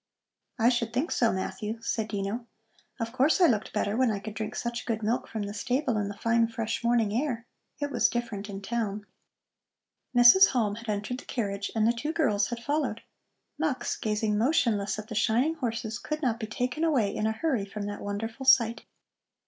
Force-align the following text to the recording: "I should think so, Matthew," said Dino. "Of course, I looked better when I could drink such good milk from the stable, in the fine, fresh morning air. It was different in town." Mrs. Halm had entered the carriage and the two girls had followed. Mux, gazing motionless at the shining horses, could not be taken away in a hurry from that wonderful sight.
"I 0.57 0.69
should 0.69 0.93
think 0.93 1.11
so, 1.11 1.31
Matthew," 1.31 1.79
said 1.83 2.07
Dino. 2.07 2.47
"Of 2.99 3.11
course, 3.13 3.39
I 3.39 3.45
looked 3.45 3.71
better 3.71 3.95
when 3.95 4.09
I 4.09 4.17
could 4.17 4.33
drink 4.33 4.55
such 4.55 4.87
good 4.87 5.03
milk 5.03 5.27
from 5.27 5.43
the 5.43 5.53
stable, 5.53 5.95
in 5.97 6.07
the 6.07 6.17
fine, 6.17 6.47
fresh 6.47 6.83
morning 6.83 7.13
air. 7.13 7.45
It 7.77 7.91
was 7.91 8.09
different 8.09 8.49
in 8.49 8.63
town." 8.63 9.05
Mrs. 10.15 10.47
Halm 10.53 10.73
had 10.77 10.89
entered 10.89 11.19
the 11.19 11.25
carriage 11.25 11.71
and 11.75 11.87
the 11.87 11.93
two 11.93 12.13
girls 12.13 12.47
had 12.49 12.63
followed. 12.63 13.03
Mux, 13.59 13.95
gazing 13.95 14.39
motionless 14.39 14.97
at 14.97 15.07
the 15.07 15.13
shining 15.13 15.53
horses, 15.53 15.99
could 15.99 16.23
not 16.23 16.39
be 16.39 16.47
taken 16.47 16.83
away 16.83 17.15
in 17.15 17.27
a 17.27 17.31
hurry 17.31 17.63
from 17.65 17.83
that 17.85 18.01
wonderful 18.01 18.47
sight. 18.47 18.85